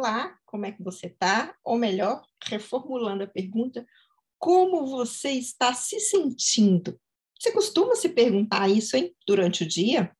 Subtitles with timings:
[0.00, 1.56] Olá, como é que você está?
[1.64, 3.84] Ou melhor, reformulando a pergunta,
[4.38, 7.00] como você está se sentindo?
[7.36, 10.16] Você costuma se perguntar isso, hein, durante o dia,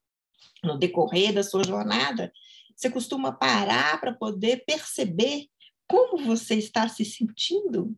[0.65, 2.33] no decorrer da sua jornada?
[2.75, 5.47] Você costuma parar para poder perceber
[5.87, 7.97] como você está se sentindo?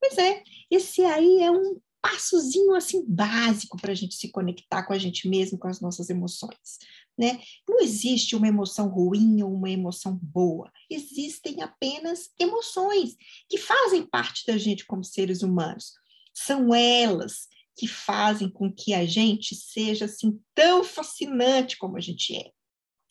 [0.00, 4.92] Pois é, esse aí é um passozinho assim básico para a gente se conectar com
[4.92, 6.78] a gente mesmo, com as nossas emoções.
[7.18, 7.40] Né?
[7.68, 10.70] Não existe uma emoção ruim ou uma emoção boa.
[10.88, 13.16] Existem apenas emoções
[13.48, 15.94] que fazem parte da gente como seres humanos.
[16.32, 22.36] São elas que fazem com que a gente seja assim tão fascinante como a gente
[22.36, 22.50] é,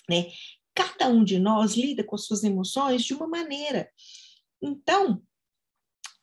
[0.10, 0.30] né?
[0.76, 3.90] Cada um de nós lida com as suas emoções de uma maneira.
[4.62, 5.22] Então,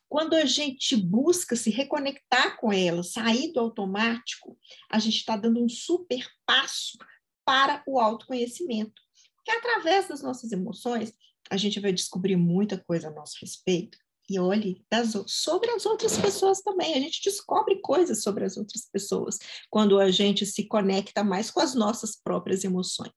[0.07, 4.57] quando a gente busca se reconectar com elas, sair do automático,
[4.89, 6.97] a gente está dando um super passo
[7.43, 9.01] para o autoconhecimento.
[9.35, 11.13] Porque através das nossas emoções,
[11.49, 13.97] a gente vai descobrir muita coisa a nosso respeito.
[14.27, 16.95] E olhe das, sobre as outras pessoas também.
[16.95, 19.37] A gente descobre coisas sobre as outras pessoas
[19.69, 23.13] quando a gente se conecta mais com as nossas próprias emoções.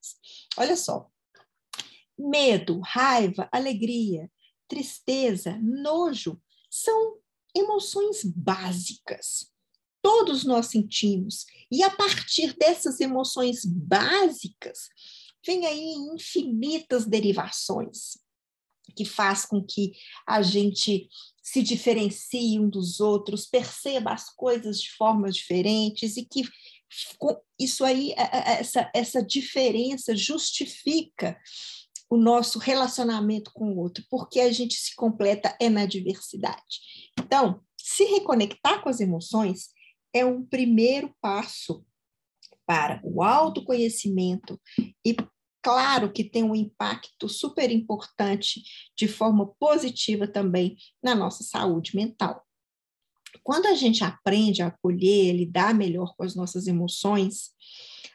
[0.58, 1.08] Olha só.
[2.19, 4.30] Medo, raiva, alegria,
[4.69, 6.39] tristeza, nojo
[6.70, 7.19] são
[7.55, 9.50] emoções básicas
[10.02, 11.44] todos nós sentimos.
[11.70, 14.89] E a partir dessas emoções básicas,
[15.46, 18.19] vem aí infinitas derivações
[18.96, 19.92] que faz com que
[20.27, 21.08] a gente
[21.42, 26.42] se diferencie um dos outros, perceba as coisas de formas diferentes e que
[27.58, 31.39] isso aí, essa, essa diferença justifica
[32.11, 37.12] o nosso relacionamento com o outro, porque a gente se completa é na diversidade.
[37.19, 39.69] Então, se reconectar com as emoções
[40.14, 41.84] é um primeiro passo
[42.67, 44.61] para o autoconhecimento
[45.05, 45.17] e
[45.62, 48.62] claro que tem um impacto super importante
[48.97, 52.45] de forma positiva também na nossa saúde mental.
[53.42, 57.51] Quando a gente aprende a acolher, lidar melhor com as nossas emoções,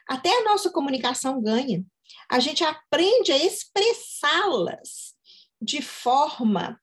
[0.08, 1.84] até a nossa comunicação ganha.
[2.30, 5.14] A gente aprende a expressá-las
[5.60, 6.80] de forma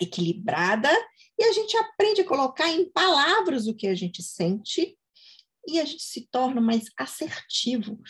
[0.00, 0.90] equilibrada
[1.38, 4.96] e a gente aprende a colocar em palavras o que a gente sente
[5.66, 8.00] e a gente se torna mais assertivo.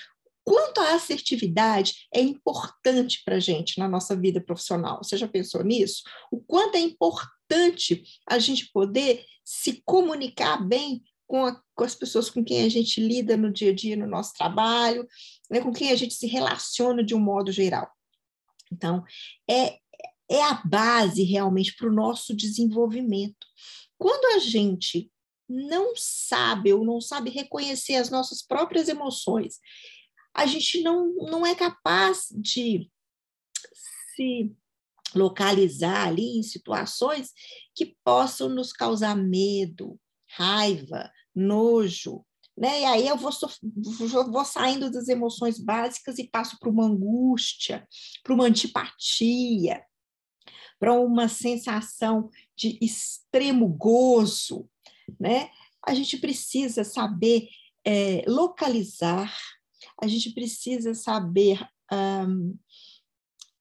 [0.44, 5.02] Quanto a assertividade é importante para a gente na nossa vida profissional?
[5.02, 6.02] Você já pensou nisso?
[6.30, 12.30] O quanto é importante a gente poder se comunicar bem com, a, com, as pessoas
[12.30, 15.06] com quem a gente lida no dia a dia, no nosso trabalho,
[15.50, 17.88] né, com quem a gente se relaciona de um modo geral.
[18.72, 19.04] Então,
[19.48, 19.78] é,
[20.28, 23.46] é a base realmente para o nosso desenvolvimento.
[23.98, 25.12] Quando a gente
[25.48, 29.58] não sabe ou não sabe reconhecer as nossas próprias emoções,
[30.34, 32.90] a gente não, não é capaz de
[34.14, 34.54] se
[35.14, 37.32] localizar ali em situações
[37.74, 42.24] que possam nos causar medo, raiva, nojo,
[42.56, 42.80] né?
[42.80, 43.30] E aí eu vou,
[44.30, 47.86] vou saindo das emoções básicas e passo para uma angústia,
[48.22, 49.84] para uma antipatia,
[50.78, 54.68] para uma sensação de extremo gozo,
[55.18, 55.50] né?
[55.86, 57.48] A gente precisa saber
[57.84, 59.32] é, localizar,
[60.02, 62.56] a gente precisa saber um,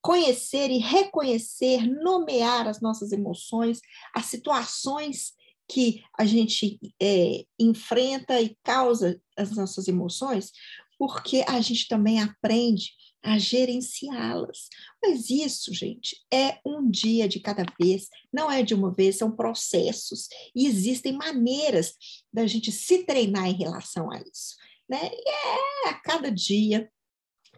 [0.02, 3.80] conhecer e reconhecer, nomear as nossas emoções,
[4.14, 5.37] as situações
[5.68, 10.50] que a gente é, enfrenta e causa as nossas emoções,
[10.98, 12.92] porque a gente também aprende
[13.22, 14.68] a gerenciá-las.
[15.02, 19.30] Mas isso, gente, é um dia de cada vez, não é de uma vez, são
[19.30, 20.28] processos.
[20.54, 21.94] E existem maneiras
[22.32, 24.56] da gente se treinar em relação a isso.
[24.88, 25.10] Né?
[25.12, 26.90] E é a cada dia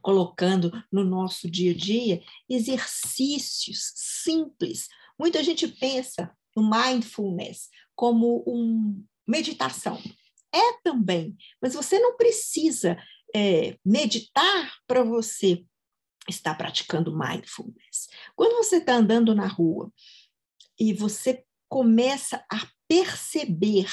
[0.03, 4.88] colocando no nosso dia a dia exercícios simples.
[5.19, 7.69] Muita gente pensa no mindfulness
[8.00, 10.03] como um meditação.
[10.50, 12.97] É também, mas você não precisa
[13.37, 15.62] é, meditar para você
[16.27, 18.09] estar praticando mindfulness.
[18.34, 19.92] Quando você está andando na rua
[20.78, 23.91] e você começa a perceber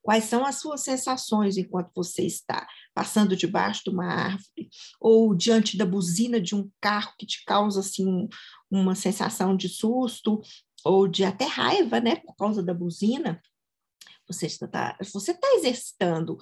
[0.00, 5.76] quais são as suas sensações enquanto você está passando debaixo de uma árvore ou diante
[5.76, 8.26] da buzina de um carro que te causa assim
[8.70, 10.40] uma sensação de susto
[10.84, 13.42] ou de até raiva, né, por causa da buzina,
[14.26, 16.38] você está, você está exercitando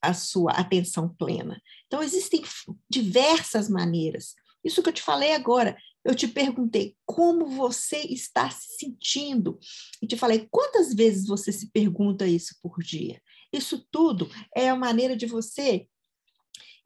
[0.00, 1.60] a sua atenção plena.
[1.86, 2.42] Então, existem
[2.88, 4.34] diversas maneiras.
[4.64, 9.58] Isso que eu te falei agora, eu te perguntei como você está se sentindo.
[10.00, 13.20] E te falei quantas vezes você se pergunta isso por dia.
[13.52, 15.86] Isso tudo é a maneira de você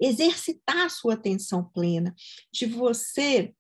[0.01, 2.15] exercitar a sua atenção plena,
[2.53, 3.55] de você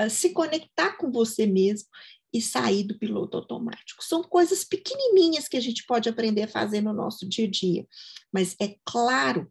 [0.00, 1.88] uh, se conectar com você mesmo
[2.32, 4.04] e sair do piloto automático.
[4.04, 7.86] São coisas pequenininhas que a gente pode aprender a fazer no nosso dia a dia,
[8.32, 9.50] mas é claro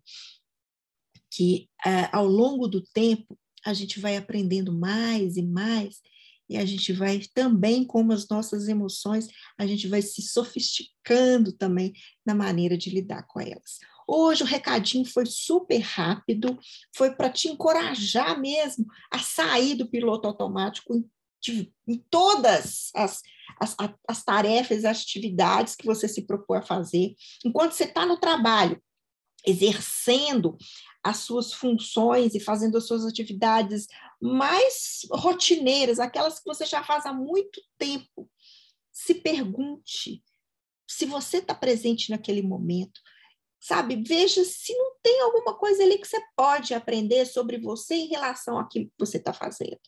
[1.32, 6.02] que uh, ao longo do tempo a gente vai aprendendo mais e mais
[6.50, 9.28] e a gente vai também, como as nossas emoções,
[9.58, 11.94] a gente vai se sofisticando também
[12.26, 13.80] na maneira de lidar com elas.
[14.08, 16.58] Hoje o recadinho foi super rápido,
[16.96, 21.06] foi para te encorajar mesmo a sair do piloto automático em,
[21.88, 23.22] em todas as,
[23.60, 23.76] as,
[24.08, 27.16] as tarefas, as atividades que você se propõe a fazer.
[27.46, 28.82] Enquanto você está no trabalho,
[29.46, 30.58] exercendo
[31.04, 33.88] as suas funções e fazendo as suas atividades
[34.22, 38.30] mais rotineiras, aquelas que você já faz há muito tempo,
[38.92, 40.24] se pergunte
[40.88, 43.00] se você está presente naquele momento,
[43.60, 44.02] sabe?
[44.06, 48.58] Veja se não tem alguma coisa ali que você pode aprender sobre você em relação
[48.58, 49.80] àquilo que você está fazendo.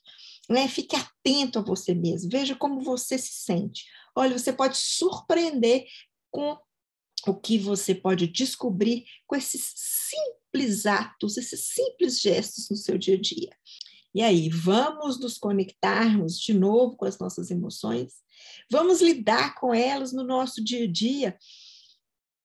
[0.49, 0.67] Né?
[0.67, 3.85] Fique atento a você mesmo, veja como você se sente.
[4.15, 5.85] Olha, você pode surpreender
[6.31, 6.57] com
[7.27, 13.15] o que você pode descobrir com esses simples atos, esses simples gestos no seu dia
[13.15, 13.49] a dia.
[14.13, 18.13] E aí, vamos nos conectarmos de novo com as nossas emoções?
[18.71, 21.37] Vamos lidar com elas no nosso dia a dia,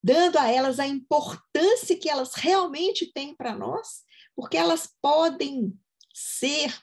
[0.05, 4.03] dando a elas a importância que elas realmente têm para nós,
[4.37, 5.73] porque elas podem
[6.13, 6.79] ser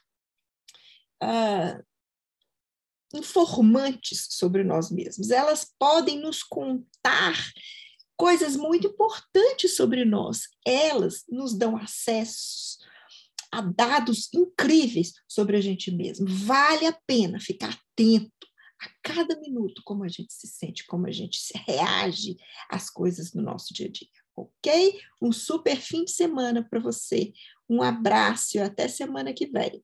[1.21, 1.85] uh,
[3.13, 7.35] informantes sobre nós mesmos, elas podem nos contar
[8.17, 10.47] coisas muito importantes sobre nós.
[10.65, 12.79] Elas nos dão acesso
[13.51, 16.25] a dados incríveis sobre a gente mesmo.
[16.27, 18.47] Vale a pena ficar atento
[18.81, 22.37] a cada minuto como a gente se sente, como a gente se reage
[22.69, 24.07] às coisas no nosso dia a dia.
[24.35, 24.99] Ok?
[25.21, 27.31] Um super fim de semana para você.
[27.69, 29.83] Um abraço e até semana que vem.